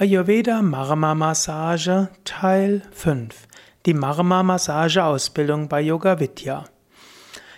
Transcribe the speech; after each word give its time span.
Ayurveda 0.00 0.62
Marma 0.62 1.14
Massage 1.14 2.08
Teil 2.24 2.80
5. 2.90 3.46
Die 3.84 3.92
Marma 3.92 4.42
Massage 4.42 5.04
Ausbildung 5.04 5.68
bei 5.68 5.82
Yoga 5.82 6.18
Vidya. 6.18 6.64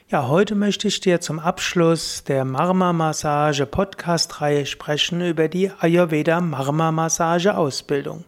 Ja, 0.08 0.26
heute 0.26 0.56
möchte 0.56 0.88
ich 0.88 0.98
dir 0.98 1.20
zum 1.20 1.38
Abschluss 1.38 2.24
der 2.24 2.44
Marma 2.44 2.92
Massage 2.92 3.64
Podcast 3.64 4.40
Reihe 4.40 4.66
sprechen 4.66 5.20
über 5.20 5.46
die 5.46 5.70
Ayurveda 5.78 6.40
Marma 6.40 6.90
Massage 6.90 7.56
Ausbildung. 7.56 8.24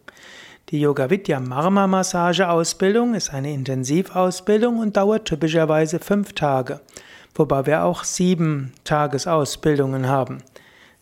Die 0.68 0.78
Yoga 0.78 1.10
Vidya 1.10 1.40
Marma 1.40 1.88
Massage 1.88 2.48
Ausbildung 2.48 3.14
ist 3.14 3.34
eine 3.34 3.52
Intensivausbildung 3.52 4.78
und 4.78 4.96
dauert 4.96 5.24
typischerweise 5.24 5.98
fünf 5.98 6.34
Tage, 6.34 6.82
wobei 7.34 7.66
wir 7.66 7.82
auch 7.82 8.04
sieben 8.04 8.74
Tagesausbildungen 8.84 10.06
haben. 10.06 10.38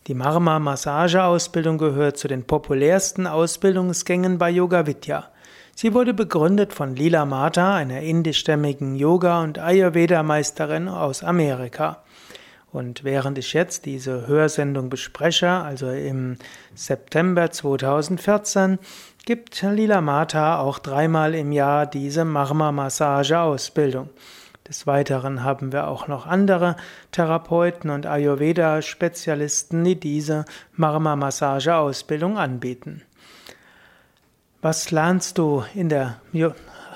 Die 0.07 0.15
Marma 0.15 0.59
Massageausbildung 0.59 1.77
gehört 1.77 2.17
zu 2.17 2.27
den 2.27 2.43
populärsten 2.43 3.25
Ausbildungsgängen 3.25 4.37
bei 4.37 4.49
Yoga 4.49 4.85
Vidya. 4.85 5.29
Sie 5.75 5.93
wurde 5.93 6.13
begründet 6.13 6.73
von 6.73 6.93
Lila 6.93 7.25
Mata, 7.25 7.75
einer 7.75 8.01
indischstämmigen 8.01 8.95
Yoga- 8.95 9.41
und 9.41 9.59
Ayurveda-Meisterin 9.59 10.89
aus 10.89 11.23
Amerika. 11.23 12.03
Und 12.73 13.05
während 13.05 13.37
ich 13.37 13.53
jetzt 13.53 13.85
diese 13.85 14.27
Hörsendung 14.27 14.89
bespreche, 14.89 15.49
also 15.49 15.89
im 15.89 16.35
September 16.75 17.49
2014, 17.51 18.79
gibt 19.25 19.61
Lila 19.61 20.01
Mata 20.01 20.59
auch 20.59 20.79
dreimal 20.79 21.33
im 21.33 21.53
Jahr 21.53 21.85
diese 21.85 22.25
Marma 22.25 22.73
Massage 22.73 23.39
Ausbildung. 23.39 24.09
Des 24.67 24.87
Weiteren 24.87 25.43
haben 25.43 25.73
wir 25.73 25.87
auch 25.87 26.07
noch 26.07 26.25
andere 26.25 26.77
Therapeuten 27.11 27.89
und 27.89 28.05
Ayurveda-Spezialisten, 28.05 29.83
die 29.83 29.99
diese 29.99 30.45
Marma-Massage-Ausbildung 30.75 32.37
anbieten. 32.37 33.01
Was 34.61 34.91
lernst 34.91 35.37
du 35.37 35.65
in 35.75 35.89
der 35.89 36.21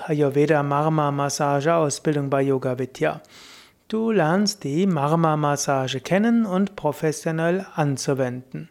Ayurveda 0.05 0.64
Marma 0.64 1.11
Massage 1.11 1.75
Ausbildung 1.75 2.30
bei 2.30 2.42
Yoga 2.42 2.80
Vidya? 2.80 3.19
Du 3.89 4.11
lernst 4.11 4.64
die 4.64 4.88
Marma 4.88 5.36
Massage 5.36 5.99
kennen 5.99 6.45
und 6.45 6.77
professionell 6.77 7.66
anzuwenden. 7.75 8.70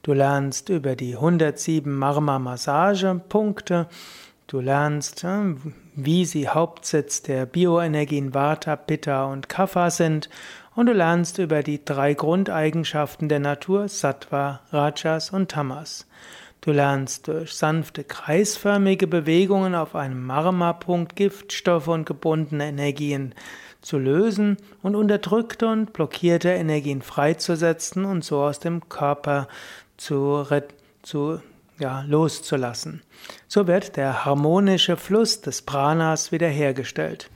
Du 0.00 0.14
lernst 0.14 0.70
über 0.70 0.96
die 0.96 1.16
107 1.16 1.94
Marma 1.94 2.38
Massage 2.38 3.20
Punkte 3.28 3.86
Du 4.48 4.60
lernst, 4.60 5.26
wie 5.94 6.24
sie 6.24 6.48
Hauptsitz 6.48 7.20
der 7.20 7.44
Bioenergien 7.44 8.32
Vata, 8.32 8.76
Pitta 8.76 9.26
und 9.26 9.50
Kapha 9.50 9.90
sind 9.90 10.30
und 10.74 10.86
du 10.86 10.94
lernst 10.94 11.36
über 11.36 11.62
die 11.62 11.84
drei 11.84 12.14
Grundeigenschaften 12.14 13.28
der 13.28 13.40
Natur 13.40 13.88
Sattva, 13.88 14.60
Rajas 14.72 15.34
und 15.34 15.50
Tamas. 15.50 16.06
Du 16.62 16.72
lernst 16.72 17.28
durch 17.28 17.52
sanfte 17.52 18.04
kreisförmige 18.04 19.06
Bewegungen 19.06 19.74
auf 19.74 19.94
einem 19.94 20.24
Marma-Punkt 20.24 21.14
Giftstoffe 21.14 21.88
und 21.88 22.06
gebundene 22.06 22.68
Energien 22.68 23.34
zu 23.82 23.98
lösen 23.98 24.56
und 24.80 24.94
unterdrückte 24.94 25.68
und 25.68 25.92
blockierte 25.92 26.48
Energien 26.48 27.02
freizusetzen 27.02 28.06
und 28.06 28.24
so 28.24 28.40
aus 28.40 28.60
dem 28.60 28.88
Körper 28.88 29.46
zu, 29.98 30.46
zu 31.02 31.42
ja, 31.78 32.02
loszulassen. 32.06 33.02
So 33.46 33.66
wird 33.66 33.96
der 33.96 34.24
harmonische 34.24 34.96
Fluss 34.96 35.40
des 35.40 35.62
Pranas 35.62 36.32
wiederhergestellt. 36.32 37.30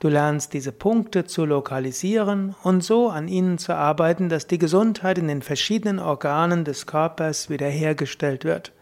Du 0.00 0.08
lernst 0.08 0.52
diese 0.52 0.72
Punkte 0.72 1.24
zu 1.24 1.46
lokalisieren 1.46 2.54
und 2.62 2.82
so 2.82 3.08
an 3.08 3.28
ihnen 3.28 3.58
zu 3.58 3.74
arbeiten, 3.74 4.28
dass 4.28 4.46
die 4.46 4.58
Gesundheit 4.58 5.18
in 5.18 5.28
den 5.28 5.40
verschiedenen 5.40 5.98
Organen 5.98 6.64
des 6.64 6.86
Körpers 6.86 7.48
wiederhergestellt 7.48 8.44
wird 8.44 8.72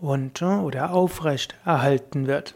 und 0.00 0.42
oder 0.42 0.92
aufrecht 0.92 1.56
erhalten 1.64 2.26
wird. 2.26 2.54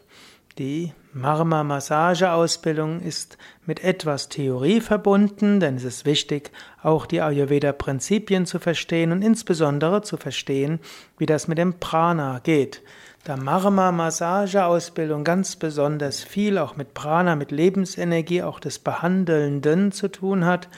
Die 0.59 0.93
Marma-Massage-Ausbildung 1.13 3.01
ist 3.01 3.39
mit 3.67 3.83
etwas 3.83 4.29
Theorie 4.29 4.81
verbunden, 4.81 5.61
denn 5.61 5.77
es 5.77 5.85
ist 5.85 6.05
wichtig, 6.05 6.51
auch 6.83 7.07
die 7.07 7.21
Ayurveda-Prinzipien 7.21 8.47
zu 8.47 8.59
verstehen 8.59 9.13
und 9.13 9.23
insbesondere 9.23 10.03
zu 10.03 10.17
verstehen, 10.17 10.81
wie 11.17 11.27
das 11.27 11.49
mit 11.49 11.59
dem 11.59 11.81
Prana 11.81 12.41
geht. 12.43 12.83
Da 13.25 13.37
Marma-Massage-Ausbildung 13.37 15.25
ganz 15.25 15.57
besonders 15.57 16.23
viel 16.23 16.59
auch 16.59 16.77
mit 16.77 16.95
Prana, 16.95 17.37
mit 17.37 17.51
Lebensenergie, 17.51 18.43
auch 18.43 18.61
des 18.61 18.79
Behandelnden 18.79 19.93
zu 19.93 20.09
tun 20.09 20.45
hat, 20.45 20.69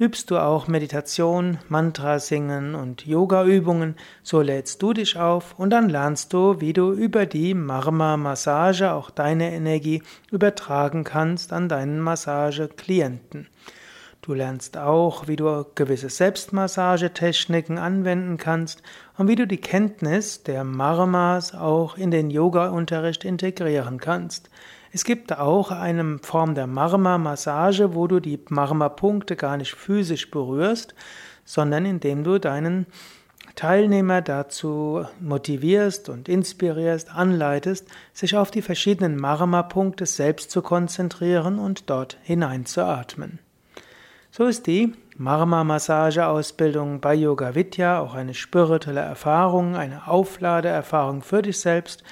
übst 0.00 0.30
du 0.30 0.38
auch 0.38 0.66
Meditation, 0.66 1.58
Mantra 1.68 2.18
singen 2.20 2.74
und 2.74 3.06
Yoga-Übungen, 3.06 3.96
so 4.22 4.40
lädst 4.40 4.80
du 4.80 4.94
dich 4.94 5.18
auf 5.18 5.58
und 5.58 5.68
dann 5.68 5.90
lernst 5.90 6.32
du, 6.32 6.58
wie 6.58 6.72
du 6.72 6.92
über 6.92 7.26
die 7.26 7.52
Marma-Massage 7.52 8.92
auch 8.92 9.10
deine 9.10 9.52
Energie 9.52 10.02
übertragen 10.30 11.04
kannst 11.04 11.52
an 11.52 11.68
deinen 11.68 12.00
Massageklienten. 12.00 13.48
Du 14.22 14.32
lernst 14.32 14.78
auch, 14.78 15.28
wie 15.28 15.36
du 15.36 15.66
gewisse 15.74 16.08
Selbstmassagetechniken 16.08 17.76
anwenden 17.76 18.38
kannst 18.38 18.82
und 19.18 19.28
wie 19.28 19.36
du 19.36 19.46
die 19.46 19.60
Kenntnis 19.60 20.42
der 20.42 20.64
Marmas 20.64 21.54
auch 21.54 21.98
in 21.98 22.10
den 22.10 22.30
Yoga-Unterricht 22.30 23.24
integrieren 23.24 23.98
kannst. 23.98 24.48
Es 24.92 25.04
gibt 25.04 25.36
auch 25.38 25.70
eine 25.70 26.18
Form 26.20 26.56
der 26.56 26.66
Marma-Massage, 26.66 27.94
wo 27.94 28.08
du 28.08 28.18
die 28.18 28.40
Marma-Punkte 28.48 29.36
gar 29.36 29.56
nicht 29.56 29.74
physisch 29.74 30.30
berührst, 30.30 30.94
sondern 31.44 31.84
indem 31.84 32.24
du 32.24 32.40
deinen 32.40 32.86
Teilnehmer 33.54 34.20
dazu 34.20 35.04
motivierst 35.20 36.08
und 36.08 36.28
inspirierst, 36.28 37.14
anleitest, 37.14 37.86
sich 38.12 38.36
auf 38.36 38.50
die 38.50 38.62
verschiedenen 38.62 39.16
Marma-Punkte 39.16 40.06
selbst 40.06 40.50
zu 40.50 40.60
konzentrieren 40.60 41.58
und 41.60 41.88
dort 41.88 42.18
hineinzuatmen. 42.22 43.38
So 44.32 44.46
ist 44.46 44.66
die 44.66 44.92
Marma-Massage-Ausbildung 45.16 47.00
bei 47.00 47.14
Yoga 47.14 47.54
Vidya 47.54 48.00
auch 48.00 48.14
eine 48.14 48.34
spirituelle 48.34 49.00
Erfahrung, 49.00 49.76
eine 49.76 50.08
Aufladeerfahrung 50.08 51.22
für 51.22 51.42
dich 51.42 51.60
selbst 51.60 52.02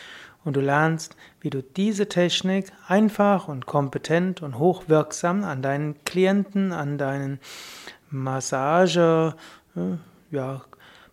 und 0.44 0.56
du 0.56 0.60
lernst, 0.60 1.16
wie 1.40 1.50
du 1.50 1.62
diese 1.62 2.08
Technik 2.08 2.72
einfach 2.86 3.48
und 3.48 3.66
kompetent 3.66 4.42
und 4.42 4.58
hochwirksam 4.58 5.44
an 5.44 5.62
deinen 5.62 6.02
Klienten, 6.04 6.72
an 6.72 6.98
deinen 6.98 7.38
Massage, 8.10 9.34
äh, 9.76 10.34
ja, 10.34 10.62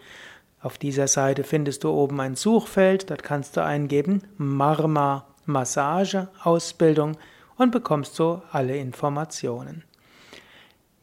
Auf 0.62 0.78
dieser 0.78 1.06
Seite 1.06 1.44
findest 1.44 1.84
du 1.84 1.90
oben 1.90 2.18
ein 2.20 2.34
Suchfeld, 2.34 3.10
dort 3.10 3.22
kannst 3.22 3.56
du 3.56 3.62
eingeben 3.62 4.22
Marma 4.36 5.28
Massage 5.44 6.26
Ausbildung 6.42 7.16
und 7.56 7.70
bekommst 7.70 8.16
so 8.16 8.42
alle 8.50 8.76
Informationen. 8.76 9.84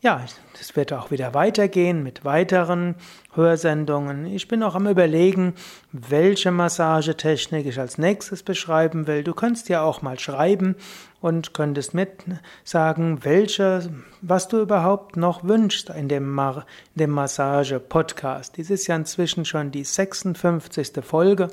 Ja, 0.04 0.20
es 0.60 0.76
wird 0.76 0.92
auch 0.92 1.12
wieder 1.12 1.34
weitergehen 1.34 2.04
mit 2.04 2.26
weiteren 2.26 2.96
Hörsendungen. 3.36 4.26
Ich 4.26 4.50
bin 4.50 4.62
auch 4.62 4.76
am 4.76 4.86
Überlegen, 4.86 5.54
welche 5.94 6.52
Massagetechnik 6.52 7.66
ich 7.66 7.80
als 7.80 7.98
nächstes 7.98 8.44
beschreiben 8.44 9.08
will. 9.08 9.24
Du 9.24 9.34
könntest 9.34 9.70
ja 9.70 9.82
auch 9.82 10.02
mal 10.02 10.20
schreiben 10.20 10.76
und 11.22 11.54
könntest 11.54 11.94
mit 11.94 12.26
sagen, 12.66 13.24
welche, 13.24 13.94
was 14.22 14.50
du 14.50 14.60
überhaupt 14.60 15.16
noch 15.16 15.46
wünschst 15.46 15.90
in 15.92 16.10
dem, 16.10 16.30
Mar 16.30 16.66
dem 16.96 17.12
Massage-Podcast. 17.12 18.58
Dies 18.58 18.72
ist 18.72 18.88
ja 18.88 18.98
inzwischen 18.98 19.46
schon 19.46 19.72
die 19.72 19.86
56. 19.86 21.02
Folge 21.02 21.48